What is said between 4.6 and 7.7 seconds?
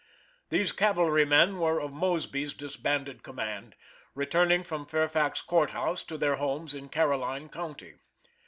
from Fairfax Court House to their homes in Caroline